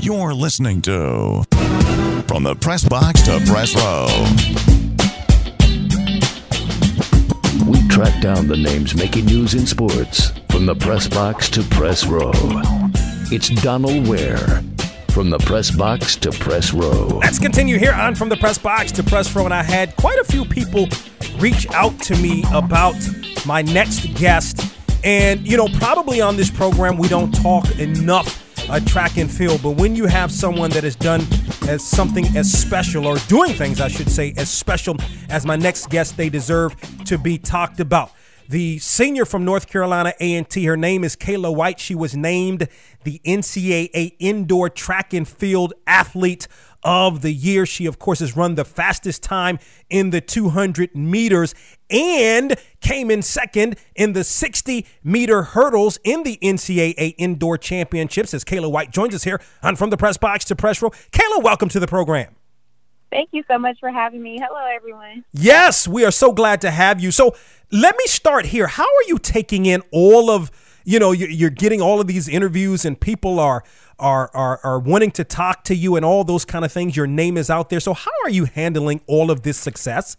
You're 0.00 0.32
listening 0.32 0.80
to 0.82 1.42
From 2.28 2.44
the 2.44 2.56
Press 2.60 2.84
Box 2.84 3.20
to 3.22 3.40
Press 3.46 3.74
Row. 3.74 4.06
We 7.66 7.86
track 7.88 8.22
down 8.22 8.46
the 8.46 8.56
names 8.56 8.94
making 8.94 9.26
news 9.26 9.54
in 9.54 9.66
sports 9.66 10.30
from 10.50 10.66
the 10.66 10.76
press 10.76 11.08
box 11.08 11.50
to 11.50 11.62
press 11.64 12.06
row. 12.06 12.30
It's 13.30 13.48
Donald 13.48 14.06
Ware 14.06 14.62
from 15.10 15.30
the 15.30 15.38
press 15.38 15.70
box 15.72 16.14
to 16.16 16.30
press 16.30 16.72
row. 16.72 17.18
Let's 17.20 17.40
continue 17.40 17.76
here 17.78 17.92
on 17.92 18.14
From 18.14 18.28
the 18.28 18.36
Press 18.36 18.56
Box 18.56 18.92
to 18.92 19.02
Press 19.02 19.34
Row. 19.34 19.46
And 19.46 19.54
I 19.54 19.64
had 19.64 19.96
quite 19.96 20.18
a 20.20 20.24
few 20.24 20.44
people 20.44 20.86
reach 21.38 21.68
out 21.70 21.98
to 22.02 22.16
me 22.18 22.44
about 22.52 22.94
my 23.44 23.62
next 23.62 24.14
guest. 24.14 24.64
And, 25.02 25.46
you 25.46 25.56
know, 25.56 25.68
probably 25.78 26.20
on 26.20 26.36
this 26.36 26.50
program, 26.50 26.98
we 26.98 27.08
don't 27.08 27.32
talk 27.32 27.78
enough 27.78 28.37
uh, 28.68 28.80
track 28.80 29.16
and 29.16 29.30
field, 29.30 29.62
but 29.62 29.70
when 29.72 29.96
you 29.96 30.06
have 30.06 30.30
someone 30.30 30.70
that 30.70 30.84
has 30.84 30.96
done 30.96 31.20
as 31.68 31.84
something 31.84 32.24
as 32.36 32.50
special, 32.50 33.06
or 33.06 33.16
doing 33.28 33.52
things, 33.52 33.80
I 33.80 33.88
should 33.88 34.10
say, 34.10 34.34
as 34.36 34.50
special 34.50 34.96
as 35.28 35.46
my 35.46 35.56
next 35.56 35.90
guest, 35.90 36.16
they 36.16 36.28
deserve 36.28 36.76
to 37.04 37.18
be 37.18 37.38
talked 37.38 37.80
about 37.80 38.12
the 38.48 38.78
senior 38.78 39.26
from 39.26 39.44
North 39.44 39.68
Carolina 39.68 40.14
A&T. 40.20 40.64
Her 40.64 40.76
name 40.76 41.04
is 41.04 41.16
Kayla 41.16 41.54
White. 41.54 41.78
She 41.78 41.94
was 41.94 42.16
named 42.16 42.68
the 43.04 43.20
NCAA 43.24 44.16
Indoor 44.18 44.70
Track 44.70 45.12
and 45.12 45.28
Field 45.28 45.74
Athlete 45.86 46.48
of 46.82 47.20
the 47.20 47.32
Year. 47.32 47.66
She, 47.66 47.84
of 47.84 47.98
course, 47.98 48.20
has 48.20 48.36
run 48.36 48.54
the 48.54 48.64
fastest 48.64 49.22
time 49.22 49.58
in 49.90 50.10
the 50.10 50.22
200 50.22 50.96
meters 50.96 51.54
and 51.90 52.56
came 52.80 53.10
in 53.10 53.20
second 53.20 53.76
in 53.94 54.14
the 54.14 54.24
60 54.24 54.86
meter 55.04 55.42
hurdles 55.42 55.98
in 56.02 56.22
the 56.22 56.38
NCAA 56.42 57.14
Indoor 57.18 57.58
Championships. 57.58 58.32
As 58.32 58.44
Kayla 58.44 58.70
White 58.70 58.90
joins 58.90 59.14
us 59.14 59.24
here 59.24 59.42
on 59.62 59.76
From 59.76 59.90
the 59.90 59.98
Press 59.98 60.16
Box 60.16 60.46
to 60.46 60.56
Press 60.56 60.80
Row. 60.80 60.90
Kayla, 61.12 61.42
welcome 61.42 61.68
to 61.68 61.80
the 61.80 61.86
program. 61.86 62.37
Thank 63.10 63.30
you 63.32 63.42
so 63.48 63.58
much 63.58 63.78
for 63.80 63.90
having 63.90 64.22
me. 64.22 64.38
Hello, 64.38 64.64
everyone. 64.66 65.24
Yes, 65.32 65.88
we 65.88 66.04
are 66.04 66.10
so 66.10 66.32
glad 66.32 66.60
to 66.60 66.70
have 66.70 67.00
you. 67.00 67.10
So 67.10 67.34
let 67.72 67.96
me 67.96 68.04
start 68.06 68.46
here. 68.46 68.66
How 68.66 68.84
are 68.84 69.04
you 69.06 69.18
taking 69.18 69.66
in 69.66 69.82
all 69.92 70.30
of, 70.30 70.50
you 70.84 70.98
know, 70.98 71.12
you're 71.12 71.50
getting 71.50 71.80
all 71.80 72.00
of 72.00 72.06
these 72.06 72.28
interviews 72.28 72.84
and 72.84 73.00
people 73.00 73.40
are 73.40 73.64
are 73.98 74.30
are 74.34 74.60
are 74.62 74.78
wanting 74.78 75.10
to 75.10 75.24
talk 75.24 75.64
to 75.64 75.74
you 75.74 75.96
and 75.96 76.04
all 76.04 76.22
those 76.22 76.44
kind 76.44 76.64
of 76.64 76.72
things. 76.72 76.96
Your 76.96 77.06
name 77.06 77.36
is 77.36 77.50
out 77.50 77.70
there. 77.70 77.80
So 77.80 77.94
how 77.94 78.12
are 78.24 78.30
you 78.30 78.44
handling 78.44 79.00
all 79.06 79.30
of 79.30 79.42
this 79.42 79.56
success? 79.56 80.16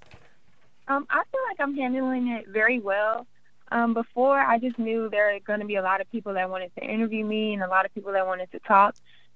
Um, 0.88 1.06
I 1.10 1.24
feel 1.32 1.42
like 1.50 1.60
I'm 1.60 1.76
handling 1.76 2.28
it 2.30 2.48
very 2.48 2.80
well. 2.80 3.28
Um, 3.72 3.94
before, 3.94 4.40
I 4.40 4.58
just 4.58 4.80
knew 4.80 5.10
there 5.10 5.32
were 5.32 5.40
going 5.46 5.60
to 5.60 5.66
be 5.66 5.76
a 5.76 5.84
lot 5.84 6.02
of 6.02 6.12
people 6.12 6.34
that 6.34 6.50
wanted 6.50 6.72
to 6.80 6.84
interview 6.84 7.24
me 7.24 7.54
and 7.54 7.62
a 7.62 7.68
lot 7.68 7.86
of 7.86 7.94
people 7.94 8.12
that 8.14 8.26
wanted 8.26 8.52
to 8.52 8.60
talk. 8.60 8.96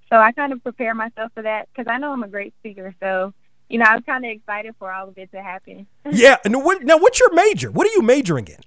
So 0.09 0.17
I 0.17 0.31
kind 0.31 0.51
of 0.51 0.63
prepared 0.63 0.97
myself 0.97 1.31
for 1.33 1.43
that 1.43 1.69
because 1.71 1.89
I 1.89 1.99
know 1.99 2.11
I'm 2.11 2.23
a 2.23 2.27
great 2.27 2.53
speaker. 2.59 2.95
So 2.99 3.33
you 3.69 3.79
know, 3.79 3.85
I 3.87 3.95
was 3.95 4.03
kind 4.05 4.25
of 4.25 4.31
excited 4.31 4.75
for 4.77 4.91
all 4.91 5.09
of 5.09 5.17
it 5.17 5.31
to 5.31 5.41
happen. 5.41 5.87
yeah. 6.11 6.37
And 6.45 6.63
what, 6.63 6.83
now, 6.83 6.97
what's 6.97 7.19
your 7.19 7.33
major? 7.33 7.71
What 7.71 7.87
are 7.87 7.91
you 7.91 8.01
majoring 8.01 8.47
in? 8.47 8.57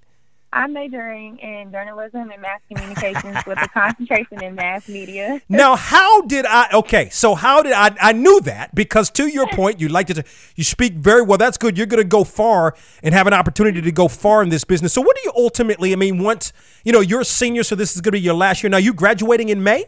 I'm 0.53 0.71
majoring 0.71 1.37
in 1.39 1.71
journalism 1.71 2.31
and 2.31 2.41
mass 2.41 2.61
communications 2.71 3.37
with 3.45 3.61
a 3.61 3.67
concentration 3.67 4.41
in 4.41 4.55
mass 4.55 4.87
media. 4.87 5.41
now, 5.49 5.75
how 5.75 6.21
did 6.21 6.45
I? 6.45 6.69
Okay, 6.73 7.09
so 7.09 7.35
how 7.35 7.61
did 7.61 7.73
I? 7.73 7.93
I 7.99 8.13
knew 8.13 8.39
that 8.41 8.73
because 8.73 9.09
to 9.11 9.27
your 9.27 9.47
point, 9.49 9.81
you 9.81 9.89
like 9.89 10.07
to 10.07 10.23
you 10.55 10.63
speak 10.63 10.93
very 10.93 11.21
well. 11.21 11.37
That's 11.37 11.57
good. 11.57 11.77
You're 11.77 11.85
going 11.85 12.01
to 12.01 12.07
go 12.07 12.23
far 12.23 12.75
and 13.03 13.13
have 13.13 13.27
an 13.27 13.33
opportunity 13.33 13.81
to 13.81 13.91
go 13.91 14.07
far 14.07 14.41
in 14.41 14.47
this 14.47 14.63
business. 14.63 14.93
So, 14.93 15.01
what 15.01 15.17
do 15.17 15.21
you 15.25 15.33
ultimately? 15.35 15.91
I 15.91 15.97
mean, 15.97 16.23
once 16.23 16.53
you 16.85 16.93
know 16.93 17.01
you're 17.01 17.21
a 17.21 17.25
senior, 17.25 17.63
so 17.63 17.75
this 17.75 17.95
is 17.95 18.01
going 18.01 18.13
to 18.13 18.17
be 18.17 18.21
your 18.21 18.33
last 18.33 18.63
year. 18.63 18.69
Now, 18.69 18.77
you 18.77 18.93
graduating 18.93 19.49
in 19.49 19.61
May. 19.61 19.85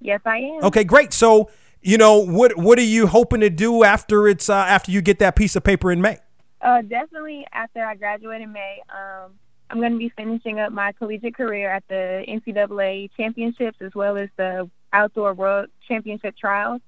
Yes, 0.00 0.20
I 0.24 0.38
am. 0.38 0.64
Okay, 0.64 0.84
great. 0.84 1.12
So 1.12 1.50
you 1.82 1.98
know 1.98 2.18
what 2.18 2.56
what 2.56 2.78
are 2.78 2.82
you 2.82 3.06
hoping 3.06 3.40
to 3.40 3.50
do 3.50 3.84
after 3.84 4.28
it's 4.28 4.48
uh, 4.48 4.54
after 4.54 4.90
you 4.90 5.02
get 5.02 5.18
that 5.18 5.36
piece 5.36 5.56
of 5.56 5.64
paper 5.64 5.92
in 5.92 6.00
May? 6.00 6.18
Uh, 6.60 6.82
definitely 6.82 7.46
after 7.52 7.84
I 7.84 7.96
graduate 7.96 8.40
in 8.40 8.52
May. 8.52 8.80
Um, 8.88 9.32
I'm 9.68 9.78
going 9.78 9.92
to 9.92 9.98
be 9.98 10.10
finishing 10.10 10.60
up 10.60 10.70
my 10.70 10.92
collegiate 10.92 11.34
career 11.34 11.70
at 11.70 11.82
the 11.88 12.24
NCAA 12.28 13.10
championships 13.16 13.78
as 13.80 13.94
well 13.94 14.18
as 14.18 14.28
the 14.36 14.70
outdoor 14.92 15.32
world 15.32 15.68
championship 15.88 16.36
trials. 16.36 16.82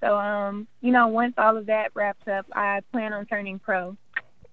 So, 0.00 0.16
um, 0.18 0.68
you 0.82 0.92
know, 0.92 1.08
once 1.08 1.32
all 1.38 1.56
of 1.56 1.66
that 1.66 1.92
wraps 1.94 2.28
up, 2.28 2.46
I 2.52 2.82
plan 2.92 3.14
on 3.14 3.24
turning 3.24 3.58
pro. 3.58 3.96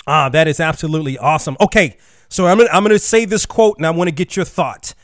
Ah, 0.07 0.29
that 0.29 0.47
is 0.47 0.61
absolutely 0.61 1.17
awesome. 1.17 1.57
Okay, 1.59 1.97
so 2.29 2.47
I'm 2.47 2.57
gonna, 2.57 2.69
I'm 2.71 2.83
going 2.83 2.95
to 2.95 2.99
say 2.99 3.25
this 3.25 3.45
quote, 3.45 3.77
and 3.77 3.85
I 3.85 3.91
want 3.91 4.07
to 4.07 4.15
get 4.15 4.37
your 4.37 4.45
thoughts. 4.45 4.95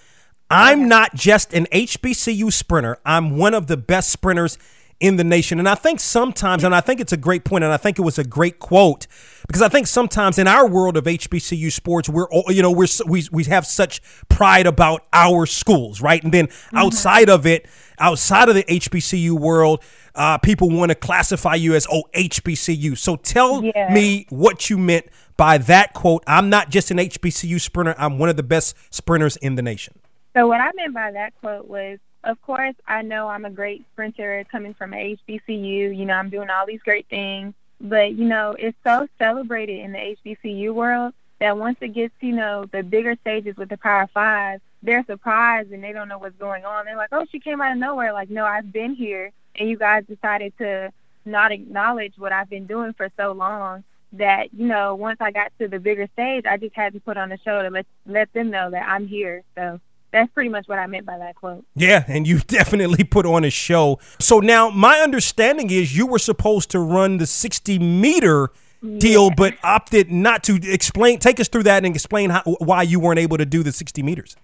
I'm 0.49 0.87
not 0.87 1.13
just 1.13 1.53
an 1.53 1.67
HBCU 1.71 2.51
sprinter. 2.51 2.97
I'm 3.05 3.37
one 3.37 3.53
of 3.53 3.67
the 3.67 3.77
best 3.77 4.09
sprinters 4.09 4.57
in 4.99 5.15
the 5.15 5.23
nation. 5.23 5.59
And 5.59 5.69
I 5.69 5.75
think 5.75 5.99
sometimes, 5.99 6.63
and 6.63 6.75
I 6.75 6.81
think 6.81 6.99
it's 6.99 7.13
a 7.13 7.17
great 7.17 7.43
point, 7.43 7.63
and 7.63 7.71
I 7.71 7.77
think 7.77 7.97
it 7.97 8.01
was 8.01 8.19
a 8.19 8.23
great 8.23 8.59
quote 8.59 9.07
because 9.47 9.61
I 9.61 9.69
think 9.69 9.87
sometimes 9.87 10.37
in 10.37 10.47
our 10.47 10.67
world 10.67 10.97
of 10.97 11.05
HBCU 11.05 11.71
sports, 11.71 12.09
we're 12.09 12.27
you 12.47 12.61
know 12.61 12.71
we're 12.71 12.87
we 13.05 13.27
we 13.31 13.43
have 13.45 13.65
such 13.65 14.01
pride 14.27 14.67
about 14.67 15.05
our 15.13 15.45
schools, 15.45 16.01
right? 16.01 16.23
And 16.23 16.33
then 16.33 16.47
mm-hmm. 16.47 16.77
outside 16.77 17.29
of 17.29 17.45
it, 17.45 17.67
outside 17.97 18.49
of 18.49 18.55
the 18.55 18.63
HBCU 18.63 19.31
world. 19.31 19.83
Uh, 20.15 20.37
people 20.37 20.69
want 20.69 20.89
to 20.89 20.95
classify 20.95 21.55
you 21.55 21.75
as 21.75 21.87
oh 21.89 22.03
HBCU. 22.13 22.97
So 22.97 23.15
tell 23.15 23.63
yeah. 23.63 23.93
me 23.93 24.25
what 24.29 24.69
you 24.69 24.77
meant 24.77 25.05
by 25.37 25.59
that 25.59 25.93
quote. 25.93 26.25
I'm 26.27 26.49
not 26.49 26.69
just 26.69 26.91
an 26.91 26.97
HBCU 26.97 27.61
sprinter. 27.61 27.95
I'm 27.97 28.17
one 28.17 28.27
of 28.27 28.35
the 28.35 28.43
best 28.43 28.75
sprinters 28.89 29.37
in 29.37 29.55
the 29.55 29.61
nation. 29.61 29.93
So 30.35 30.47
what 30.47 30.59
I 30.59 30.71
meant 30.75 30.93
by 30.93 31.11
that 31.11 31.35
quote 31.39 31.67
was 31.67 31.99
of 32.23 32.41
course, 32.41 32.75
I 32.87 33.01
know 33.01 33.27
I'm 33.27 33.45
a 33.45 33.49
great 33.49 33.85
sprinter 33.93 34.43
coming 34.51 34.73
from 34.73 34.91
HBCU. 34.91 35.97
You 35.97 36.05
know, 36.05 36.15
I'm 36.15 36.29
doing 36.29 36.49
all 36.49 36.65
these 36.65 36.81
great 36.81 37.07
things. 37.07 37.53
But, 37.81 38.13
you 38.13 38.25
know, 38.25 38.55
it's 38.59 38.77
so 38.83 39.07
celebrated 39.17 39.79
in 39.79 39.93
the 39.93 40.17
HBCU 40.25 40.73
world 40.73 41.13
that 41.39 41.57
once 41.57 41.77
it 41.79 41.93
gets, 41.93 42.13
you 42.19 42.33
know, 42.33 42.65
the 42.65 42.83
bigger 42.83 43.15
stages 43.21 43.55
with 43.55 43.69
the 43.69 43.77
Power 43.77 44.07
Five, 44.13 44.61
they're 44.83 45.05
surprised 45.05 45.71
and 45.71 45.83
they 45.83 45.93
don't 45.93 46.09
know 46.09 46.17
what's 46.17 46.37
going 46.37 46.65
on. 46.65 46.85
They're 46.85 46.97
like, 46.97 47.09
oh, 47.13 47.25
she 47.31 47.39
came 47.39 47.61
out 47.61 47.71
of 47.71 47.77
nowhere. 47.77 48.11
Like, 48.11 48.29
no, 48.29 48.45
I've 48.45 48.71
been 48.71 48.95
here. 48.95 49.31
And 49.55 49.69
you 49.69 49.77
guys 49.77 50.03
decided 50.05 50.57
to 50.57 50.91
not 51.25 51.51
acknowledge 51.51 52.13
what 52.17 52.33
I've 52.33 52.49
been 52.49 52.65
doing 52.65 52.93
for 52.93 53.09
so 53.17 53.31
long 53.31 53.83
that, 54.13 54.53
you 54.53 54.65
know, 54.65 54.95
once 54.95 55.17
I 55.21 55.31
got 55.31 55.51
to 55.59 55.67
the 55.67 55.79
bigger 55.79 56.07
stage, 56.13 56.45
I 56.45 56.57
just 56.57 56.75
had 56.75 56.93
to 56.93 56.99
put 56.99 57.17
on 57.17 57.31
a 57.31 57.37
show 57.37 57.61
to 57.61 57.69
let, 57.69 57.85
let 58.05 58.31
them 58.33 58.49
know 58.49 58.71
that 58.71 58.87
I'm 58.87 59.07
here. 59.07 59.43
So 59.55 59.79
that's 60.11 60.31
pretty 60.33 60.49
much 60.49 60.67
what 60.67 60.79
I 60.79 60.87
meant 60.87 61.05
by 61.05 61.17
that 61.17 61.35
quote. 61.35 61.65
Yeah, 61.75 62.03
and 62.07 62.27
you 62.27 62.39
definitely 62.47 63.03
put 63.03 63.25
on 63.25 63.43
a 63.43 63.49
show. 63.49 63.99
So 64.19 64.39
now 64.39 64.69
my 64.69 64.99
understanding 64.99 65.69
is 65.69 65.95
you 65.95 66.07
were 66.07 66.19
supposed 66.19 66.71
to 66.71 66.79
run 66.79 67.17
the 67.17 67.27
60 67.27 67.79
meter 67.79 68.51
deal, 68.97 69.29
but 69.29 69.55
opted 69.63 70.11
not 70.11 70.43
to. 70.43 70.59
Explain, 70.63 71.19
take 71.19 71.39
us 71.39 71.47
through 71.47 71.63
that 71.63 71.85
and 71.85 71.93
explain 71.93 72.29
how, 72.29 72.43
why 72.59 72.83
you 72.83 72.99
weren't 72.99 73.19
able 73.19 73.37
to 73.37 73.45
do 73.45 73.63
the 73.63 73.71
60 73.71 74.03
meters. 74.03 74.35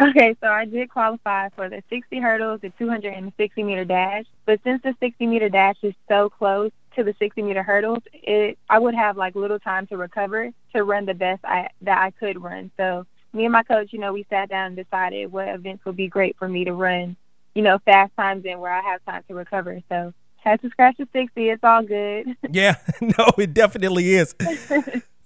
Okay, 0.00 0.34
so 0.40 0.48
I 0.48 0.64
did 0.64 0.90
qualify 0.90 1.50
for 1.50 1.68
the 1.68 1.80
60 1.88 2.18
hurdles, 2.18 2.60
the 2.62 2.70
200, 2.70 3.14
and 3.14 3.28
the 3.28 3.32
60 3.36 3.62
meter 3.62 3.84
dash. 3.84 4.24
But 4.44 4.60
since 4.64 4.82
the 4.82 4.94
60 4.98 5.26
meter 5.26 5.48
dash 5.48 5.76
is 5.82 5.94
so 6.08 6.28
close 6.28 6.72
to 6.96 7.04
the 7.04 7.14
60 7.18 7.42
meter 7.42 7.62
hurdles, 7.62 8.02
it 8.12 8.58
I 8.68 8.78
would 8.78 8.94
have 8.94 9.16
like 9.16 9.36
little 9.36 9.60
time 9.60 9.86
to 9.88 9.96
recover 9.96 10.50
to 10.74 10.82
run 10.82 11.06
the 11.06 11.14
best 11.14 11.44
I 11.44 11.68
that 11.82 11.98
I 11.98 12.10
could 12.10 12.42
run. 12.42 12.72
So 12.76 13.06
me 13.34 13.44
and 13.44 13.52
my 13.52 13.62
coach, 13.62 13.92
you 13.92 13.98
know, 13.98 14.12
we 14.12 14.26
sat 14.30 14.48
down 14.48 14.68
and 14.68 14.76
decided 14.76 15.32
what 15.32 15.48
events 15.48 15.84
would 15.84 15.96
be 15.96 16.08
great 16.08 16.36
for 16.38 16.48
me 16.48 16.64
to 16.64 16.72
run, 16.72 17.16
you 17.54 17.62
know, 17.62 17.78
fast 17.84 18.12
times 18.16 18.44
in 18.44 18.60
where 18.60 18.72
I 18.72 18.82
have 18.82 19.04
time 19.04 19.22
to 19.28 19.34
recover. 19.34 19.80
So 19.88 20.14
had 20.36 20.60
to 20.62 20.70
scratch 20.70 20.96
the 20.98 21.08
60. 21.12 21.48
It's 21.48 21.64
all 21.64 21.82
good. 21.82 22.36
Yeah, 22.50 22.76
no, 23.00 23.26
it 23.38 23.52
definitely 23.54 24.14
is. 24.14 24.34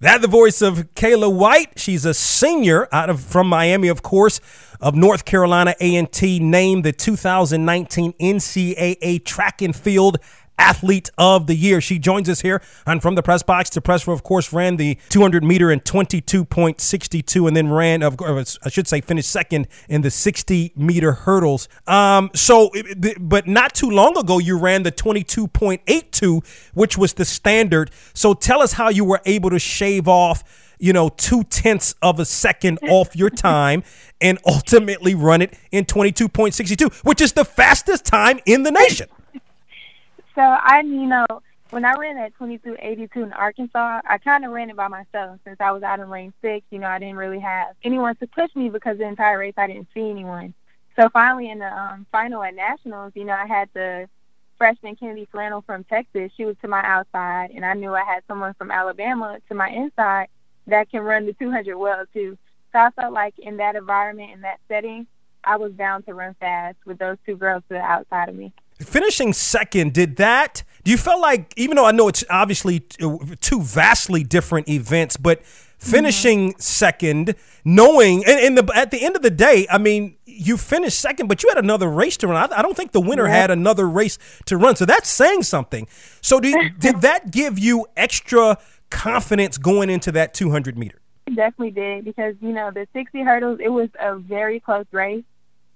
that 0.01 0.23
the 0.23 0.29
voice 0.29 0.63
of 0.63 0.95
Kayla 0.95 1.33
White. 1.33 1.79
She's 1.79 2.05
a 2.05 2.15
senior 2.15 2.89
out 2.93 3.11
of 3.11 3.21
from 3.21 3.49
Miami, 3.49 3.89
of 3.89 4.03
course, 4.03 4.41
of 4.81 4.95
North 4.95 5.25
Carolina 5.25 5.75
A&T, 5.81 6.39
named 6.39 6.85
the 6.85 6.93
2019 6.93 8.13
NCAA 8.15 9.25
Track 9.25 9.61
and 9.61 9.77
Field 9.77 10.19
Athlete 10.59 11.10
of 11.16 11.47
the 11.47 11.55
Year. 11.55 11.81
She 11.81 11.99
joins 11.99 12.28
us 12.28 12.41
here 12.41 12.60
on 12.87 13.01
From 13.01 13.15
the 13.15 13.22
Press 13.22 13.43
Box 13.43 13.71
to 13.71 13.81
Press 13.81 14.07
Row, 14.07 14.15
of 14.15 14.22
course, 14.22 14.53
ran 14.53 14.77
the 14.77 14.99
200 15.09 15.45
meter 15.45 15.71
in 15.71 15.81
22.62 15.81 17.49
and 17.49 17.57
then 17.57 17.71
ran, 17.71 18.03
of 18.03 18.21
I 18.21 18.69
should 18.69 18.89
say, 18.89 19.01
finished 19.01 19.31
second 19.31 19.69
in 19.89 20.03
the 20.03 20.10
60 20.10 20.72
meter 20.77 21.13
hurdles. 21.13 21.69
Um, 21.87 22.31
so, 22.34 22.71
but 23.19 23.47
not 23.47 23.75
too 23.75 23.91
long 23.91 24.16
ago, 24.19 24.39
you 24.39 24.59
ran 24.59 24.83
the 24.83 24.93
22.82, 24.93 26.45
which 26.75 26.99
was 26.99 27.15
the 27.15 27.25
standard. 27.25 27.91
So 28.13 28.34
tell 28.34 28.61
us 28.61 28.72
how 28.72 28.89
you 28.89 29.04
were 29.04 29.21
able 29.25 29.51
to 29.51 29.59
shave 29.59 30.09
off 30.09 30.45
you 30.78 30.93
know, 30.93 31.09
two 31.09 31.45
tenths 31.45 31.95
of 32.03 32.21
a 32.21 32.25
second 32.25 32.78
off 32.89 33.16
your 33.16 33.31
time 33.31 33.83
and 34.21 34.39
ultimately 34.47 35.15
run 35.15 35.43
it 35.43 35.54
in 35.72 35.84
22.62, 35.84 37.04
which 37.04 37.21
is 37.21 37.33
the 37.33 37.45
fastest 37.45 38.04
time 38.04 38.39
in 38.47 38.63
the 38.63 38.71
nation. 38.71 39.09
So 40.39 40.45
I, 40.45 40.83
you 40.83 41.09
know, 41.09 41.27
when 41.71 41.85
I 41.85 41.95
ran 41.95 42.15
that 42.15 42.33
2282 42.39 43.25
in 43.25 43.33
Arkansas, 43.33 44.03
I 44.09 44.19
kind 44.19 44.45
of 44.45 44.53
ran 44.53 44.71
it 44.71 44.77
by 44.77 44.87
myself 44.87 45.41
since 45.45 45.57
I 45.59 45.73
was 45.73 45.83
out 45.83 45.99
in 45.99 46.09
lane 46.11 46.33
six. 46.41 46.65
You 46.71 46.79
know, 46.79 46.87
I 46.87 47.01
didn't 47.01 47.17
really 47.17 47.41
have 47.41 47.75
anyone 47.83 48.15
to 48.19 48.27
push 48.29 48.55
me 48.55 48.69
because 48.69 48.99
the 48.99 49.09
entire 49.09 49.37
race 49.37 49.55
I 49.57 49.67
didn't 49.67 49.89
see 49.93 50.09
anyone. 50.09 50.55
So 50.95 51.09
finally, 51.09 51.51
in 51.51 51.59
the 51.59 51.77
um, 51.77 52.07
final 52.13 52.41
at 52.45 52.55
nationals, 52.55 53.15
you 53.17 53.25
know, 53.25 53.33
I 53.33 53.49
had 53.49 53.69
the 53.75 54.09
freshman 54.59 54.95
Kynnedy 54.95 55.29
Flannel 55.29 55.63
from 55.63 55.83
Texas. 55.83 56.31
She 56.37 56.45
was 56.45 56.55
to 56.63 56.69
my 56.69 56.85
outside, 56.85 57.51
and 57.51 57.65
I 57.65 57.75
knew 57.75 57.93
I 57.93 58.05
had 58.05 58.23
someone 58.29 58.55
from 58.55 58.71
Alabama 58.71 59.39
to 59.49 59.55
my 59.57 59.71
inside 59.71 60.29
that 60.69 60.89
can 60.89 61.01
run 61.01 61.27
the 61.27 61.33
200 61.33 61.77
well 61.77 62.05
too. 62.15 62.39
So 62.71 62.79
I 62.79 62.91
felt 62.91 63.13
like 63.13 63.37
in 63.41 63.57
that 63.57 63.75
environment, 63.75 64.31
in 64.35 64.43
that 64.43 64.61
setting, 64.69 65.09
I 65.43 65.57
was 65.57 65.73
bound 65.73 66.07
to 66.07 66.15
run 66.15 66.37
fast 66.39 66.77
with 66.87 66.99
those 66.99 67.17
two 67.27 67.35
girls 67.35 67.65
to 67.71 67.75
the 67.75 67.81
outside 67.81 68.29
of 68.29 68.37
me. 68.37 68.53
Finishing 68.78 69.33
second, 69.33 69.92
did 69.92 70.16
that? 70.16 70.63
Do 70.84 70.91
you 70.91 70.97
feel 70.97 71.21
like, 71.21 71.53
even 71.57 71.77
though 71.77 71.86
I 71.86 71.92
know 71.92 72.09
it's 72.09 72.25
obviously 72.30 72.80
two 72.80 73.63
vastly 73.63 74.22
different 74.22 74.69
events, 74.69 75.16
but 75.16 75.45
finishing 75.78 76.51
mm-hmm. 76.51 76.60
second, 76.60 77.34
knowing, 77.65 78.25
and, 78.25 78.39
and 78.39 78.59
the, 78.59 78.77
at 78.77 78.91
the 78.91 79.04
end 79.04 79.16
of 79.16 79.22
the 79.22 79.30
day, 79.30 79.66
I 79.71 79.78
mean, 79.78 80.16
you 80.25 80.57
finished 80.57 80.98
second, 81.01 81.27
but 81.27 81.42
you 81.42 81.48
had 81.48 81.59
another 81.59 81.89
race 81.89 82.16
to 82.19 82.28
run. 82.28 82.36
I, 82.36 82.59
I 82.59 82.63
don't 82.63 82.77
think 82.77 82.92
the 82.92 83.01
winner 83.01 83.27
had 83.27 83.51
another 83.51 83.89
race 83.89 84.19
to 84.47 84.57
run, 84.57 84.77
so 84.77 84.84
that's 84.84 85.09
saying 85.09 85.42
something. 85.42 85.89
So, 86.21 86.41
do, 86.41 86.71
did 86.78 87.01
that 87.01 87.30
give 87.30 87.59
you 87.59 87.86
extra 87.97 88.59
confidence 88.91 89.59
going 89.59 89.91
into 89.91 90.13
that 90.13 90.34
200 90.34 90.78
meter? 90.78 91.01
definitely 91.34 91.71
did 91.71 92.04
because 92.04 92.34
you 92.41 92.53
know 92.53 92.71
the 92.71 92.86
60 92.92 93.21
hurdles. 93.21 93.60
It 93.63 93.69
was 93.69 93.89
a 94.01 94.16
very 94.16 94.60
close 94.60 94.86
race 94.92 95.25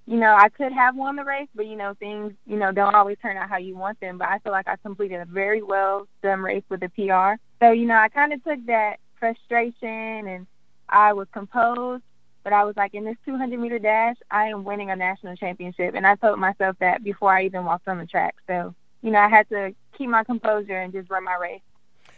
you 0.06 0.16
know, 0.16 0.34
I 0.34 0.48
could 0.48 0.72
have 0.72 0.96
won 0.96 1.16
the 1.16 1.24
race, 1.24 1.48
but 1.54 1.66
you 1.66 1.76
know, 1.76 1.94
things, 1.94 2.32
you 2.46 2.56
know, 2.56 2.72
don't 2.72 2.94
always 2.94 3.18
turn 3.22 3.36
out 3.36 3.48
how 3.48 3.58
you 3.58 3.76
want 3.76 4.00
them. 4.00 4.18
But 4.18 4.28
I 4.28 4.38
feel 4.40 4.52
like 4.52 4.68
I 4.68 4.76
completed 4.76 5.20
a 5.20 5.24
very 5.24 5.62
well 5.62 6.08
done 6.22 6.40
race 6.40 6.64
with 6.68 6.82
a 6.82 6.88
PR. 6.88 7.40
So, 7.60 7.70
you 7.70 7.86
know, 7.86 7.96
I 7.96 8.08
kind 8.08 8.32
of 8.32 8.42
took 8.42 8.64
that 8.66 8.96
frustration 9.18 10.26
and 10.26 10.46
I 10.88 11.12
was 11.12 11.28
composed, 11.32 12.02
but 12.42 12.52
I 12.52 12.64
was 12.64 12.76
like, 12.76 12.94
in 12.94 13.04
this 13.04 13.16
200 13.24 13.58
meter 13.58 13.78
dash, 13.78 14.16
I 14.30 14.48
am 14.48 14.64
winning 14.64 14.90
a 14.90 14.96
national 14.96 15.36
championship. 15.36 15.94
And 15.94 16.06
I 16.06 16.16
told 16.16 16.38
myself 16.40 16.76
that 16.80 17.04
before 17.04 17.32
I 17.32 17.44
even 17.44 17.64
walked 17.64 17.86
on 17.86 17.98
the 17.98 18.06
track. 18.06 18.34
So, 18.48 18.74
you 19.02 19.12
know, 19.12 19.20
I 19.20 19.28
had 19.28 19.48
to 19.50 19.72
keep 19.96 20.08
my 20.08 20.24
composure 20.24 20.78
and 20.80 20.92
just 20.92 21.10
run 21.10 21.24
my 21.24 21.36
race. 21.40 21.60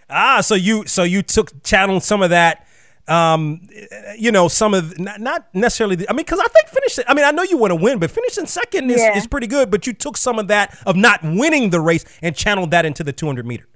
Ah, 0.08 0.40
so 0.40 0.54
you 0.54 0.86
so 0.86 1.02
you 1.02 1.22
took 1.22 1.62
channeled 1.62 2.02
some 2.02 2.22
of 2.22 2.30
that 2.30 2.66
um, 3.06 3.68
you 4.16 4.32
know, 4.32 4.48
some 4.48 4.72
of 4.74 4.98
not, 4.98 5.20
not 5.20 5.54
necessarily. 5.54 5.96
The, 5.96 6.08
I 6.08 6.12
mean, 6.12 6.24
because 6.24 6.40
I 6.40 6.46
think 6.46 6.68
finishing. 6.68 7.04
I 7.06 7.14
mean, 7.14 7.24
I 7.24 7.30
know 7.30 7.42
you 7.42 7.58
want 7.58 7.70
to 7.72 7.76
win, 7.76 7.98
but 7.98 8.10
finishing 8.10 8.46
second 8.46 8.90
is, 8.90 9.00
yeah. 9.00 9.16
is 9.16 9.26
pretty 9.26 9.46
good. 9.46 9.70
But 9.70 9.86
you 9.86 9.92
took 9.92 10.16
some 10.16 10.38
of 10.38 10.48
that 10.48 10.78
of 10.86 10.96
not 10.96 11.20
winning 11.22 11.70
the 11.70 11.80
race 11.80 12.04
and 12.22 12.34
channeled 12.34 12.70
that 12.70 12.86
into 12.86 13.04
the 13.04 13.12
200 13.12 13.46
meter. 13.46 13.66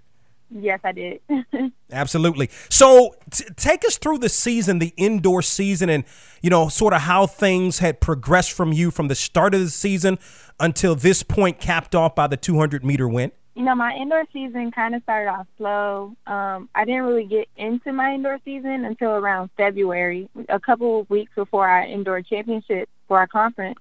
Yes, 0.50 0.80
I 0.82 0.92
did. 0.92 1.20
Absolutely. 1.92 2.48
So, 2.70 3.14
t- 3.30 3.44
take 3.56 3.84
us 3.84 3.98
through 3.98 4.18
the 4.18 4.30
season, 4.30 4.78
the 4.78 4.94
indoor 4.96 5.42
season, 5.42 5.90
and 5.90 6.04
you 6.40 6.48
know, 6.48 6.68
sort 6.68 6.94
of 6.94 7.02
how 7.02 7.26
things 7.26 7.80
had 7.80 8.00
progressed 8.00 8.52
from 8.52 8.72
you 8.72 8.90
from 8.90 9.08
the 9.08 9.14
start 9.14 9.52
of 9.54 9.60
the 9.60 9.68
season 9.68 10.18
until 10.58 10.94
this 10.94 11.22
point, 11.22 11.60
capped 11.60 11.94
off 11.94 12.14
by 12.14 12.26
the 12.26 12.36
200 12.36 12.82
meter 12.82 13.06
win 13.06 13.30
you 13.58 13.64
know, 13.64 13.74
my 13.74 13.92
indoor 13.92 14.22
season 14.32 14.70
kind 14.70 14.94
of 14.94 15.02
started 15.02 15.28
off 15.28 15.48
slow. 15.56 16.14
Um, 16.28 16.68
I 16.76 16.84
didn't 16.84 17.02
really 17.02 17.24
get 17.24 17.48
into 17.56 17.92
my 17.92 18.14
indoor 18.14 18.38
season 18.44 18.84
until 18.84 19.10
around 19.10 19.50
February, 19.56 20.30
a 20.48 20.60
couple 20.60 21.00
of 21.00 21.10
weeks 21.10 21.32
before 21.34 21.68
our 21.68 21.82
indoor 21.82 22.22
championship 22.22 22.88
for 23.08 23.18
our 23.18 23.26
conference. 23.26 23.80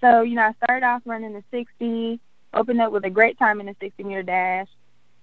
So, 0.00 0.22
you 0.22 0.34
know, 0.34 0.42
I 0.42 0.54
started 0.54 0.84
off 0.84 1.02
running 1.04 1.34
the 1.34 1.44
60, 1.52 2.18
opened 2.52 2.80
up 2.80 2.90
with 2.90 3.04
a 3.04 3.10
great 3.10 3.38
time 3.38 3.60
in 3.60 3.66
the 3.66 3.76
60 3.80 4.02
meter 4.02 4.24
dash. 4.24 4.66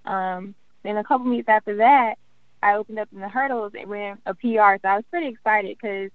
Um, 0.05 0.55
then 0.83 0.95
a 0.95 1.03
couple 1.03 1.25
meets 1.25 1.49
after 1.49 1.75
that, 1.75 2.15
I 2.61 2.75
opened 2.75 2.99
up 2.99 3.09
in 3.11 3.19
the 3.19 3.27
hurdles 3.27 3.73
and 3.77 3.89
ran 3.89 4.17
a 4.25 4.33
PR. 4.33 4.79
So 4.81 4.87
I 4.87 4.95
was 4.95 5.05
pretty 5.09 5.27
excited 5.27 5.77
because 5.77 6.09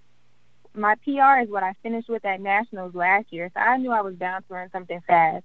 my 0.73 0.95
PR 1.05 1.43
is 1.43 1.51
what 1.51 1.65
I 1.65 1.75
finished 1.83 2.09
with 2.09 2.25
at 2.25 2.41
nationals 2.41 2.95
last 2.95 3.27
year. 3.31 3.51
So 3.53 3.61
I 3.61 3.77
knew 3.77 3.93
I 3.93 4.01
was 4.01 4.15
bound 4.15 4.49
to 4.49 4.55
run 4.55 4.71
something 4.73 5.03
fast. 5.07 5.45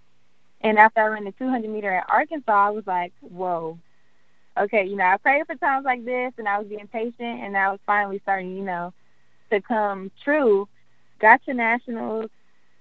And 0.63 0.80
after 0.80 1.01
I 1.01 1.07
ran 1.07 1.25
the 1.25 1.33
200 1.33 1.69
meter 1.69 1.92
at 1.94 2.10
Arkansas, 2.10 2.68
I 2.68 2.69
was 2.69 2.88
like, 2.88 3.12
whoa. 3.19 3.77
Okay, 4.57 4.86
you 4.86 4.95
know, 4.95 5.04
I 5.04 5.18
prayed 5.18 5.45
for 5.45 5.56
times 5.56 5.83
like 5.83 6.06
this, 6.06 6.31
and 6.38 6.48
I 6.48 6.60
was 6.60 6.68
being 6.68 6.88
patient, 6.88 7.42
and 7.42 7.57
I 7.57 7.71
was 7.71 7.80
finally 7.86 8.19
starting, 8.24 8.56
you 8.56 8.63
know, 8.63 8.94
to 9.51 9.62
come 9.62 10.12
true. 10.24 10.68
Got 11.19 11.44
to 11.45 11.54
nationals, 11.54 12.30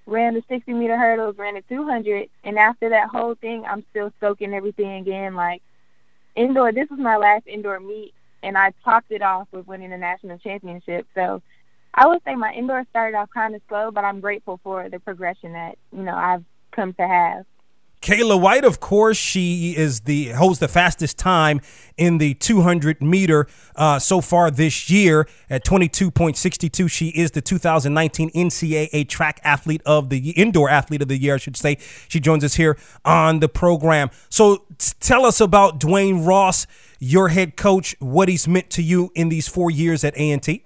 ran 0.06 0.34
the 0.34 0.42
60 0.48 0.72
meter 0.72 0.96
hurdles, 0.96 1.38
ran 1.38 1.54
the 1.54 1.62
200, 1.62 2.28
and 2.44 2.58
after 2.58 2.90
that 2.90 3.08
whole 3.08 3.34
thing, 3.34 3.64
I'm 3.64 3.84
still 3.90 4.12
soaking 4.20 4.54
everything 4.54 5.00
again. 5.00 5.34
Like 5.34 5.62
indoor, 6.34 6.72
this 6.72 6.90
was 6.90 6.98
my 6.98 7.16
last 7.16 7.46
indoor 7.46 7.80
meet, 7.80 8.14
and 8.42 8.56
I 8.58 8.72
topped 8.84 9.10
it 9.10 9.22
off 9.22 9.48
with 9.50 9.66
winning 9.66 9.90
the 9.90 9.98
national 9.98 10.38
championship. 10.38 11.06
So 11.14 11.42
I 11.94 12.06
would 12.06 12.22
say 12.24 12.34
my 12.34 12.52
indoor 12.52 12.84
started 12.90 13.16
off 13.16 13.30
kind 13.32 13.54
of 13.54 13.62
slow, 13.68 13.90
but 13.90 14.04
I'm 14.04 14.20
grateful 14.20 14.60
for 14.62 14.88
the 14.88 14.98
progression 14.98 15.52
that 15.52 15.78
you 15.92 16.02
know 16.02 16.14
I've 16.14 16.44
come 16.72 16.92
to 16.94 17.06
have. 17.06 17.46
Kayla 18.02 18.38
White, 18.38 18.64
of 18.64 18.80
course, 18.80 19.16
she 19.16 19.76
is 19.76 20.00
the 20.00 20.30
holds 20.30 20.58
the 20.58 20.66
fastest 20.66 21.18
time 21.18 21.60
in 21.96 22.18
the 22.18 22.34
200 22.34 23.00
meter 23.00 23.46
uh, 23.76 24.00
so 24.00 24.20
far 24.20 24.50
this 24.50 24.90
year 24.90 25.28
at 25.48 25.64
22.62. 25.64 26.90
She 26.90 27.08
is 27.10 27.30
the 27.30 27.40
2019 27.40 28.30
NCAA 28.30 29.08
track 29.08 29.40
athlete 29.44 29.82
of 29.86 30.08
the 30.08 30.30
indoor 30.30 30.68
athlete 30.68 31.00
of 31.00 31.06
the 31.06 31.16
year, 31.16 31.34
I 31.34 31.36
should 31.36 31.56
say. 31.56 31.78
She 32.08 32.18
joins 32.18 32.42
us 32.42 32.54
here 32.54 32.76
on 33.04 33.38
the 33.38 33.48
program. 33.48 34.10
So 34.28 34.66
tell 34.98 35.24
us 35.24 35.40
about 35.40 35.78
Duane 35.78 36.24
Ross, 36.24 36.66
your 36.98 37.28
head 37.28 37.56
coach, 37.56 37.94
what 38.00 38.28
he's 38.28 38.48
meant 38.48 38.68
to 38.70 38.82
you 38.82 39.12
in 39.14 39.28
these 39.28 39.46
four 39.46 39.70
years 39.70 40.02
at 40.02 40.14
A&T. 40.16 40.64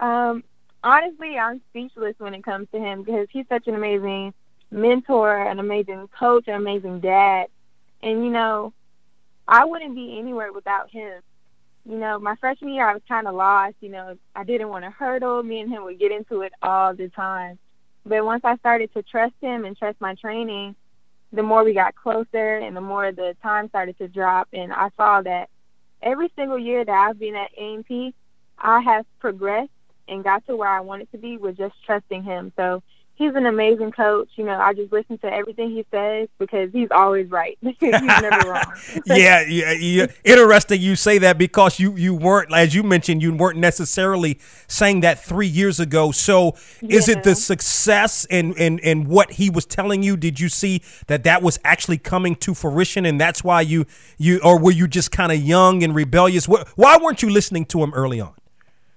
Um, 0.00 0.44
honestly, 0.82 1.38
I'm 1.38 1.62
speechless 1.70 2.16
when 2.18 2.34
it 2.34 2.44
comes 2.44 2.68
to 2.72 2.78
him 2.78 3.04
because 3.04 3.26
he's 3.32 3.46
such 3.48 3.68
an 3.68 3.74
amazing 3.74 4.34
mentor, 4.74 5.36
an 5.48 5.58
amazing 5.58 6.08
coach, 6.18 6.48
an 6.48 6.54
amazing 6.54 7.00
dad. 7.00 7.46
And, 8.02 8.24
you 8.24 8.30
know, 8.30 8.72
I 9.46 9.64
wouldn't 9.64 9.94
be 9.94 10.18
anywhere 10.18 10.52
without 10.52 10.90
him. 10.90 11.22
You 11.86 11.98
know, 11.98 12.18
my 12.18 12.34
freshman 12.36 12.74
year, 12.74 12.88
I 12.88 12.94
was 12.94 13.02
kind 13.08 13.28
of 13.28 13.34
lost. 13.34 13.76
You 13.80 13.90
know, 13.90 14.18
I 14.34 14.44
didn't 14.44 14.68
want 14.68 14.84
to 14.84 14.90
hurdle. 14.90 15.42
Me 15.42 15.60
and 15.60 15.70
him 15.70 15.84
would 15.84 15.98
get 15.98 16.12
into 16.12 16.42
it 16.42 16.52
all 16.62 16.94
the 16.94 17.08
time. 17.08 17.58
But 18.04 18.24
once 18.24 18.44
I 18.44 18.56
started 18.56 18.92
to 18.94 19.02
trust 19.02 19.34
him 19.40 19.64
and 19.64 19.76
trust 19.76 20.00
my 20.00 20.14
training, 20.14 20.74
the 21.32 21.42
more 21.42 21.64
we 21.64 21.72
got 21.72 21.94
closer 21.94 22.58
and 22.58 22.76
the 22.76 22.80
more 22.80 23.12
the 23.12 23.36
time 23.42 23.68
started 23.68 23.96
to 23.98 24.08
drop. 24.08 24.48
And 24.52 24.72
I 24.72 24.90
saw 24.96 25.22
that 25.22 25.50
every 26.02 26.30
single 26.36 26.58
year 26.58 26.84
that 26.84 26.92
I've 27.08 27.18
been 27.18 27.34
at 27.34 27.50
A&T, 27.56 28.14
I 28.58 28.80
have 28.80 29.06
progressed 29.20 29.70
and 30.06 30.22
got 30.22 30.46
to 30.46 30.56
where 30.56 30.68
I 30.68 30.80
wanted 30.80 31.10
to 31.12 31.18
be 31.18 31.36
with 31.36 31.56
just 31.56 31.74
trusting 31.84 32.22
him. 32.22 32.52
So 32.56 32.82
he's 33.16 33.34
an 33.34 33.46
amazing 33.46 33.92
coach. 33.92 34.28
You 34.36 34.44
know, 34.44 34.58
I 34.58 34.74
just 34.74 34.92
listen 34.92 35.18
to 35.18 35.32
everything 35.32 35.70
he 35.70 35.86
says 35.90 36.28
because 36.38 36.70
he's 36.72 36.88
always 36.90 37.30
right. 37.30 37.56
he's 37.62 37.78
never 37.80 38.48
wrong. 38.50 38.72
yeah, 39.06 39.44
yeah, 39.46 39.72
yeah, 39.72 40.06
Interesting 40.24 40.80
you 40.80 40.96
say 40.96 41.18
that 41.18 41.38
because 41.38 41.78
you 41.78 41.96
you 41.96 42.14
weren't, 42.14 42.52
as 42.52 42.74
you 42.74 42.82
mentioned, 42.82 43.22
you 43.22 43.34
weren't 43.34 43.58
necessarily 43.58 44.38
saying 44.66 45.00
that 45.00 45.22
three 45.22 45.46
years 45.46 45.80
ago. 45.80 46.12
So, 46.12 46.56
yeah. 46.80 46.96
is 46.96 47.08
it 47.08 47.22
the 47.22 47.34
success 47.34 48.26
and 48.30 48.56
and 48.58 48.80
and 48.80 49.08
what 49.08 49.32
he 49.32 49.50
was 49.50 49.66
telling 49.66 50.02
you? 50.02 50.16
Did 50.16 50.40
you 50.40 50.48
see 50.48 50.82
that 51.06 51.24
that 51.24 51.42
was 51.42 51.58
actually 51.64 51.98
coming 51.98 52.34
to 52.36 52.54
fruition, 52.54 53.06
and 53.06 53.20
that's 53.20 53.44
why 53.44 53.60
you 53.60 53.86
you 54.18 54.40
or 54.42 54.58
were 54.58 54.72
you 54.72 54.88
just 54.88 55.12
kind 55.12 55.32
of 55.32 55.40
young 55.40 55.82
and 55.82 55.94
rebellious? 55.94 56.46
Why 56.46 56.98
weren't 57.00 57.22
you 57.22 57.30
listening 57.30 57.66
to 57.66 57.82
him 57.82 57.94
early 57.94 58.20
on? 58.20 58.34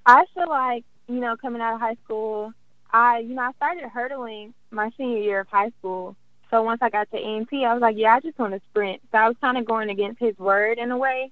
I 0.05 0.23
feel 0.33 0.47
like 0.47 0.85
you 1.07 1.19
know, 1.19 1.35
coming 1.37 1.61
out 1.61 1.75
of 1.75 1.79
high 1.79 1.95
school 2.03 2.53
I, 2.91 3.19
you 3.19 3.35
know, 3.35 3.41
I 3.43 3.51
started 3.53 3.83
hurdling 3.89 4.53
my 4.71 4.91
senior 4.97 5.19
year 5.19 5.39
of 5.41 5.47
high 5.47 5.71
school. 5.79 6.15
So 6.49 6.63
once 6.63 6.81
I 6.81 6.89
got 6.89 7.09
to 7.11 7.17
A&T, 7.17 7.65
I 7.65 7.73
was 7.73 7.81
like, 7.81 7.97
yeah, 7.97 8.15
I 8.15 8.19
just 8.19 8.39
want 8.39 8.53
to 8.53 8.61
sprint. 8.69 9.01
So 9.11 9.17
I 9.17 9.27
was 9.27 9.37
kind 9.41 9.57
of 9.57 9.65
going 9.65 9.89
against 9.89 10.19
his 10.19 10.37
word 10.37 10.77
in 10.77 10.91
a 10.91 10.97
way 10.97 11.31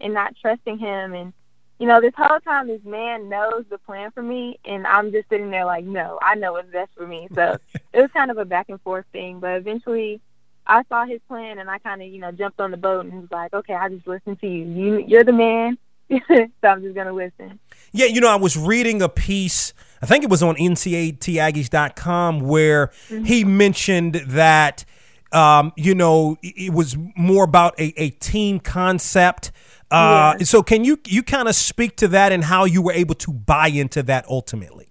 and 0.00 0.14
not 0.14 0.34
trusting 0.40 0.78
him. 0.78 1.12
And, 1.12 1.32
you 1.78 1.86
know, 1.86 2.00
this 2.00 2.14
whole 2.16 2.40
time, 2.40 2.68
this 2.68 2.82
man 2.84 3.28
knows 3.28 3.64
the 3.68 3.78
plan 3.78 4.10
for 4.12 4.22
me, 4.22 4.58
and 4.64 4.86
I'm 4.86 5.12
just 5.12 5.28
sitting 5.28 5.50
there 5.50 5.66
like, 5.66 5.84
no, 5.84 6.18
I 6.22 6.34
know 6.34 6.52
what's 6.52 6.70
best 6.70 6.90
for 6.96 7.06
me. 7.06 7.28
So 7.34 7.58
it 7.92 8.00
was 8.00 8.10
kind 8.12 8.30
of 8.30 8.38
a 8.38 8.44
back 8.44 8.70
and 8.70 8.80
forth 8.80 9.04
thing. 9.12 9.38
But 9.38 9.56
eventually, 9.56 10.20
I 10.66 10.82
saw 10.88 11.04
his 11.04 11.20
plan, 11.28 11.58
and 11.58 11.68
I 11.68 11.78
kind 11.78 12.00
of, 12.00 12.08
you 12.08 12.20
know, 12.20 12.32
jumped 12.32 12.60
on 12.60 12.70
the 12.70 12.78
boat 12.78 13.04
and 13.04 13.20
was 13.20 13.30
like, 13.30 13.52
okay, 13.52 13.74
I 13.74 13.90
just 13.90 14.06
listen 14.06 14.36
to 14.36 14.46
you. 14.46 14.64
you 14.64 15.04
you're 15.06 15.24
the 15.24 15.32
man. 15.32 15.76
so 16.10 16.48
I'm 16.62 16.82
just 16.82 16.94
going 16.94 17.06
to 17.06 17.12
listen. 17.12 17.58
Yeah, 17.92 18.06
you 18.06 18.20
know, 18.20 18.28
I 18.28 18.36
was 18.36 18.56
reading 18.56 19.02
a 19.02 19.08
piece, 19.08 19.72
I 20.02 20.06
think 20.06 20.24
it 20.24 20.30
was 20.30 20.42
on 20.42 20.56
NCATaggies.com, 20.56 22.40
where 22.40 22.88
mm-hmm. 23.08 23.24
he 23.24 23.44
mentioned 23.44 24.14
that, 24.26 24.84
um, 25.32 25.72
you 25.76 25.94
know, 25.94 26.36
it 26.42 26.72
was 26.72 26.96
more 27.16 27.44
about 27.44 27.78
a, 27.78 27.92
a 28.00 28.10
team 28.10 28.60
concept. 28.60 29.52
Uh, 29.90 30.34
yeah. 30.38 30.44
So, 30.44 30.62
can 30.62 30.84
you 30.84 30.98
you 31.06 31.22
kind 31.22 31.48
of 31.48 31.54
speak 31.54 31.96
to 31.96 32.08
that 32.08 32.32
and 32.32 32.44
how 32.44 32.64
you 32.64 32.82
were 32.82 32.92
able 32.92 33.14
to 33.16 33.32
buy 33.32 33.68
into 33.68 34.02
that 34.04 34.26
ultimately? 34.28 34.88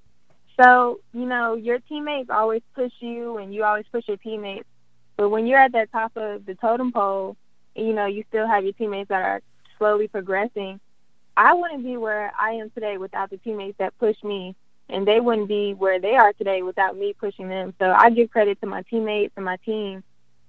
So, 0.62 1.00
you 1.14 1.26
know, 1.26 1.56
your 1.56 1.80
teammates 1.80 2.30
always 2.30 2.62
push 2.76 2.92
you, 3.00 3.38
and 3.38 3.54
you 3.54 3.64
always 3.64 3.86
push 3.92 4.08
your 4.08 4.18
teammates. 4.18 4.68
But 5.18 5.30
when 5.30 5.48
you're 5.48 5.60
at 5.60 5.74
that 5.74 5.92
top 5.92 6.16
of 6.16 6.46
the 6.46 6.56
totem 6.56 6.92
pole, 6.92 7.38
you 7.76 7.94
know, 7.94 8.06
you 8.06 8.24
still 8.30 8.48
have 8.48 8.64
your 8.64 8.74
teammates 8.74 9.10
that 9.10 9.22
are 9.22 9.42
slowly 9.78 10.08
progressing 10.08 10.80
I 11.36 11.54
wouldn't 11.54 11.84
be 11.84 11.98
where 11.98 12.32
I 12.40 12.52
am 12.54 12.70
today 12.70 12.98
without 12.98 13.30
the 13.30 13.38
teammates 13.38 13.78
that 13.80 13.98
pushed 13.98 14.24
me 14.24 14.56
and 14.90 15.08
they 15.08 15.20
wouldn't 15.20 15.48
be 15.48 15.74
where 15.74 16.00
they 16.00 16.16
are 16.16 16.34
today 16.34 16.62
without 16.62 16.98
me 16.98 17.14
pushing 17.14 17.50
them. 17.50 17.74
So 17.80 17.92
I 17.92 18.10
give 18.10 18.30
credit 18.30 18.60
to 18.62 18.68
my 18.68 18.84
teammates 18.84 19.34
and 19.36 19.46
my 19.46 19.58
team. 19.58 20.04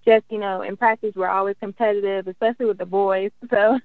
Just 0.04 0.24
you 0.30 0.38
know, 0.38 0.62
in 0.62 0.76
practice 0.76 1.14
we're 1.14 1.28
always 1.28 1.56
competitive, 1.60 2.28
especially 2.28 2.66
with 2.66 2.78
the 2.78 2.86
boys. 2.86 3.30
So 3.50 3.78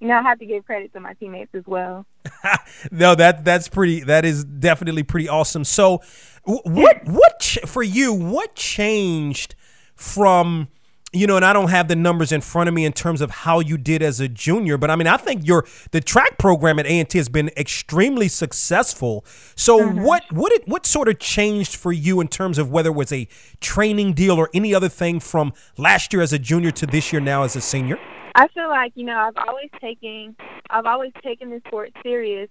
you 0.00 0.08
know, 0.08 0.18
I 0.18 0.22
have 0.22 0.38
to 0.40 0.46
give 0.46 0.66
credit 0.66 0.92
to 0.92 1.00
my 1.00 1.14
teammates 1.14 1.54
as 1.54 1.64
well. 1.66 2.04
no, 2.90 3.14
that 3.14 3.44
that's 3.44 3.68
pretty. 3.68 4.00
That 4.00 4.24
is 4.24 4.44
definitely 4.44 5.02
pretty 5.02 5.28
awesome. 5.28 5.64
So, 5.64 6.02
what 6.44 7.06
what 7.06 7.42
for 7.64 7.82
you? 7.82 8.12
What 8.12 8.54
changed 8.54 9.54
from? 9.94 10.68
You 11.14 11.26
know, 11.26 11.36
and 11.36 11.44
I 11.44 11.52
don't 11.52 11.70
have 11.70 11.88
the 11.88 11.96
numbers 11.96 12.32
in 12.32 12.40
front 12.40 12.68
of 12.68 12.74
me 12.74 12.84
in 12.84 12.92
terms 12.92 13.20
of 13.20 13.30
how 13.30 13.60
you 13.60 13.78
did 13.78 14.02
as 14.02 14.20
a 14.20 14.28
junior, 14.28 14.76
but 14.76 14.90
I 14.90 14.96
mean, 14.96 15.06
I 15.06 15.16
think 15.16 15.46
your 15.46 15.64
the 15.92 16.00
track 16.00 16.38
program 16.38 16.78
at 16.78 16.86
A&T 16.86 17.16
has 17.16 17.28
been 17.28 17.50
extremely 17.56 18.28
successful. 18.28 19.24
So, 19.56 19.80
mm-hmm. 19.80 20.02
what 20.02 20.24
what 20.32 20.52
it, 20.52 20.66
what 20.66 20.86
sort 20.86 21.08
of 21.08 21.18
changed 21.18 21.76
for 21.76 21.92
you 21.92 22.20
in 22.20 22.28
terms 22.28 22.58
of 22.58 22.70
whether 22.70 22.90
it 22.90 22.94
was 22.94 23.12
a 23.12 23.28
training 23.60 24.14
deal 24.14 24.36
or 24.38 24.50
any 24.52 24.74
other 24.74 24.88
thing 24.88 25.20
from 25.20 25.52
last 25.76 26.12
year 26.12 26.22
as 26.22 26.32
a 26.32 26.38
junior 26.38 26.70
to 26.72 26.86
this 26.86 27.12
year 27.12 27.20
now 27.20 27.44
as 27.44 27.56
a 27.56 27.60
senior? 27.60 27.98
I 28.34 28.48
feel 28.48 28.68
like 28.68 28.92
you 28.96 29.04
know 29.04 29.16
I've 29.16 29.36
always 29.48 29.70
taken 29.80 30.36
I've 30.70 30.86
always 30.86 31.12
taken 31.22 31.50
this 31.50 31.62
sport 31.66 31.92
serious, 32.02 32.48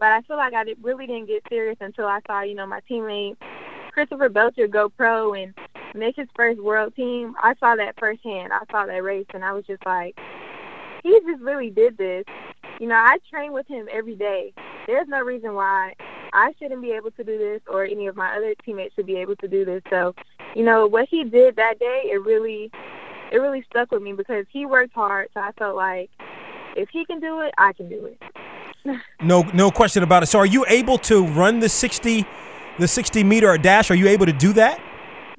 but 0.00 0.08
I 0.08 0.22
feel 0.22 0.36
like 0.36 0.54
I 0.54 0.64
did, 0.64 0.78
really 0.82 1.06
didn't 1.06 1.26
get 1.26 1.42
serious 1.48 1.76
until 1.80 2.06
I 2.06 2.20
saw 2.26 2.42
you 2.42 2.54
know 2.54 2.66
my 2.66 2.80
teammate 2.90 3.36
Christopher 3.92 4.28
Belcher 4.28 4.66
go 4.66 4.88
pro 4.88 5.34
and 5.34 5.54
make 5.94 6.16
his 6.16 6.28
first 6.34 6.60
world 6.60 6.94
team. 6.94 7.34
I 7.42 7.54
saw 7.60 7.76
that 7.76 7.98
firsthand. 7.98 8.52
I 8.52 8.60
saw 8.70 8.86
that 8.86 9.02
race 9.02 9.26
and 9.34 9.44
I 9.44 9.52
was 9.52 9.64
just 9.66 9.84
like, 9.86 10.18
he 11.02 11.18
just 11.26 11.42
really 11.42 11.70
did 11.70 11.96
this. 11.96 12.24
You 12.78 12.88
know, 12.88 12.94
I 12.94 13.18
train 13.30 13.52
with 13.52 13.66
him 13.66 13.88
every 13.92 14.14
day. 14.14 14.52
There's 14.86 15.08
no 15.08 15.20
reason 15.20 15.54
why 15.54 15.94
I 16.32 16.54
shouldn't 16.58 16.82
be 16.82 16.92
able 16.92 17.10
to 17.12 17.24
do 17.24 17.38
this 17.38 17.60
or 17.68 17.84
any 17.84 18.06
of 18.06 18.16
my 18.16 18.36
other 18.36 18.54
teammates 18.64 18.94
should 18.94 19.06
be 19.06 19.16
able 19.16 19.36
to 19.36 19.48
do 19.48 19.64
this. 19.64 19.82
So, 19.90 20.14
you 20.54 20.64
know, 20.64 20.86
what 20.86 21.08
he 21.08 21.24
did 21.24 21.56
that 21.56 21.78
day, 21.78 22.02
it 22.04 22.22
really 22.24 22.70
it 23.30 23.36
really 23.36 23.64
stuck 23.70 23.90
with 23.92 24.02
me 24.02 24.12
because 24.12 24.46
he 24.50 24.66
worked 24.66 24.94
hard. 24.94 25.28
So 25.34 25.40
I 25.40 25.52
felt 25.52 25.76
like 25.76 26.10
if 26.76 26.88
he 26.90 27.04
can 27.04 27.20
do 27.20 27.40
it, 27.40 27.54
I 27.58 27.72
can 27.72 27.88
do 27.88 28.06
it. 28.06 29.00
no, 29.22 29.42
no 29.54 29.70
question 29.70 30.02
about 30.02 30.22
it. 30.22 30.26
So, 30.26 30.38
are 30.38 30.46
you 30.46 30.64
able 30.68 30.98
to 30.98 31.26
run 31.26 31.60
the 31.60 31.68
sixty, 31.68 32.24
the 32.78 32.88
sixty 32.88 33.22
meter 33.22 33.56
dash? 33.58 33.90
Are 33.90 33.94
you 33.94 34.08
able 34.08 34.26
to 34.26 34.32
do 34.32 34.52
that? 34.54 34.80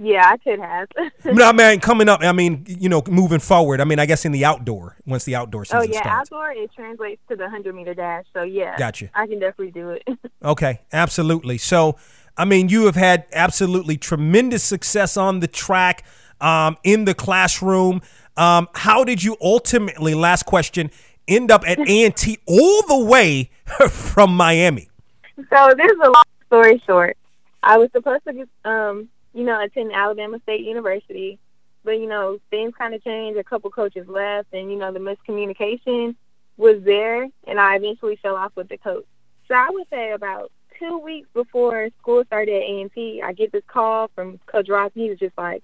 Yeah, 0.04 0.28
I 0.28 0.38
could 0.38 0.60
have. 0.60 0.88
no, 1.26 1.54
man, 1.54 1.80
coming 1.80 2.10
up. 2.10 2.24
I 2.24 2.32
mean, 2.32 2.66
you 2.68 2.90
know, 2.90 3.04
moving 3.08 3.40
forward. 3.40 3.80
I 3.80 3.84
mean, 3.84 4.00
I 4.00 4.08
guess 4.08 4.26
in 4.26 4.32
the 4.32 4.44
outdoor 4.46 4.98
once 5.06 5.26
the 5.26 5.36
outdoor 5.36 5.64
season 5.64 5.80
Oh 5.80 5.84
yeah, 5.84 6.02
starts. 6.02 6.32
outdoor 6.32 6.52
it 6.52 6.72
translates 6.74 7.22
to 7.30 7.36
the 7.36 7.48
hundred 7.48 7.76
meter 7.76 7.94
dash. 7.94 8.26
So 8.34 8.42
yeah, 8.42 8.76
gotcha. 8.78 9.12
I 9.14 9.28
can 9.28 9.40
definitely 9.40 9.72
do 9.72 9.92
it. 9.92 10.04
okay, 10.44 10.82
absolutely. 10.92 11.60
So, 11.60 11.98
I 12.36 12.46
mean, 12.46 12.68
you 12.70 12.86
have 12.86 12.96
had 12.96 13.26
absolutely 13.32 13.96
tremendous 13.98 14.64
success 14.64 15.18
on 15.18 15.40
the 15.40 15.48
track 15.48 16.04
um, 16.40 16.78
in 16.84 17.06
the 17.06 17.14
classroom. 17.14 18.02
Um, 18.38 18.70
how 18.74 19.04
did 19.04 19.22
you 19.24 19.38
ultimately, 19.40 20.16
last 20.16 20.48
question, 20.48 20.90
end 21.28 21.52
up 21.52 21.64
at 21.68 21.78
A&T 21.88 22.40
all 22.48 22.82
the 22.88 23.06
way 23.06 23.52
from 23.90 24.36
Miami? 24.36 24.90
So 25.36 25.74
this 25.78 25.92
is 25.92 26.00
a 26.04 26.10
long 26.10 26.24
story 26.48 26.82
short. 26.88 27.18
I 27.62 27.78
was 27.78 27.90
supposed 27.92 28.24
to, 28.24 28.48
um, 28.70 29.10
you 29.34 29.44
know, 29.44 29.62
attend 29.62 29.92
Alabama 29.94 30.40
State 30.44 30.62
University, 30.62 31.40
but 31.84 32.00
you 32.00 32.08
know, 32.08 32.40
things 32.50 32.74
kind 32.78 32.94
of 32.94 33.04
changed. 33.04 33.40
A 33.40 33.44
couple 33.44 33.70
coaches 33.70 34.08
left, 34.08 34.54
and 34.54 34.72
you 34.72 34.78
know, 34.78 34.92
the 34.92 35.00
miscommunication 35.00 36.16
was 36.58 36.82
there, 36.84 37.28
and 37.48 37.60
I 37.60 37.76
eventually 37.76 38.18
fell 38.18 38.36
off 38.36 38.52
with 38.56 38.70
the 38.70 38.78
coach. 38.78 39.06
So 39.48 39.56
I 39.56 39.70
would 39.70 39.88
say 39.90 40.12
about 40.12 40.52
two 40.82 40.98
weeks 40.98 41.28
before 41.34 41.90
school 42.00 42.24
started 42.26 42.56
at 42.56 42.62
A&T, 42.62 43.22
I 43.24 43.34
get 43.34 43.52
this 43.52 43.64
call 43.68 44.10
from 44.16 44.40
Coach 44.48 44.70
Ross. 44.70 44.92
He 44.96 45.10
was 45.10 45.20
just 45.20 45.38
like, 45.38 45.64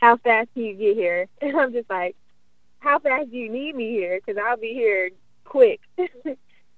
how 0.00 0.16
fast 0.18 0.48
can 0.54 0.64
you 0.64 0.74
get 0.74 0.96
here? 0.96 1.28
And 1.40 1.56
I'm 1.56 1.72
just 1.72 1.88
like, 1.88 2.16
how 2.80 2.98
fast 2.98 3.30
do 3.30 3.36
you 3.36 3.50
need 3.50 3.74
me 3.74 3.90
here? 3.90 4.20
Because 4.24 4.40
I'll 4.44 4.56
be 4.56 4.72
here 4.72 5.10
quick. 5.44 5.80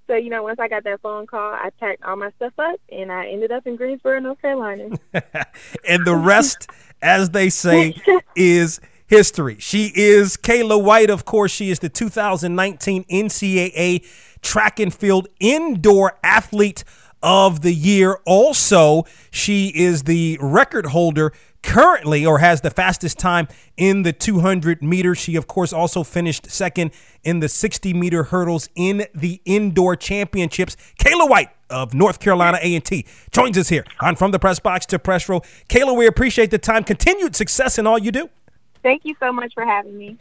so, 0.09 0.15
you 0.15 0.31
know, 0.31 0.41
once 0.41 0.59
I 0.59 0.67
got 0.67 0.83
that 0.85 1.01
phone 1.01 1.27
call, 1.27 1.53
I 1.53 1.69
packed 1.79 2.03
all 2.03 2.15
my 2.15 2.31
stuff 2.31 2.53
up 2.57 2.81
and 2.91 3.11
I 3.11 3.27
ended 3.27 3.51
up 3.51 3.67
in 3.67 3.75
Greensboro, 3.75 4.19
North 4.19 4.41
Carolina. 4.41 4.97
and 5.87 6.03
the 6.03 6.15
rest, 6.15 6.67
as 6.99 7.29
they 7.29 7.51
say, 7.51 7.95
is 8.35 8.81
history. 9.05 9.57
She 9.59 9.91
is 9.93 10.35
Kayla 10.35 10.83
White, 10.83 11.11
of 11.11 11.25
course. 11.25 11.51
She 11.51 11.69
is 11.69 11.77
the 11.77 11.89
2019 11.89 13.03
NCAA 13.03 14.03
Track 14.41 14.79
and 14.79 14.91
Field 14.91 15.27
Indoor 15.39 16.17
Athlete 16.23 16.83
of 17.21 17.61
the 17.61 17.73
Year. 17.73 18.17
Also, 18.25 19.03
she 19.29 19.67
is 19.75 20.03
the 20.03 20.39
record 20.41 20.87
holder 20.87 21.33
currently 21.61 22.25
or 22.25 22.39
has 22.39 22.61
the 22.61 22.69
fastest 22.69 23.19
time 23.19 23.47
in 23.77 24.03
the 24.03 24.13
200 24.13 24.81
meters. 24.81 25.17
She, 25.17 25.35
of 25.35 25.47
course, 25.47 25.73
also 25.73 26.03
finished 26.03 26.49
second 26.49 26.91
in 27.23 27.39
the 27.39 27.49
60 27.49 27.93
meter 27.93 28.23
hurdles 28.23 28.69
in 28.75 29.05
the 29.13 29.41
indoor 29.45 29.95
championships. 29.95 30.75
Kayla 30.99 31.29
White 31.29 31.49
of 31.69 31.93
North 31.93 32.19
Carolina 32.19 32.59
A&T 32.61 33.05
joins 33.31 33.57
us 33.57 33.69
here 33.69 33.85
on 34.01 34.15
From 34.15 34.31
the 34.31 34.39
Press 34.39 34.59
Box 34.59 34.85
to 34.87 34.99
Press 34.99 35.29
Row. 35.29 35.41
Kayla, 35.67 35.95
we 35.95 36.07
appreciate 36.07 36.51
the 36.51 36.57
time. 36.57 36.83
Continued 36.83 37.35
success 37.35 37.77
in 37.77 37.85
all 37.85 37.99
you 37.99 38.11
do. 38.11 38.29
Thank 38.81 39.05
you 39.05 39.15
so 39.19 39.31
much 39.31 39.53
for 39.53 39.65
having 39.65 39.97
me. 39.97 40.17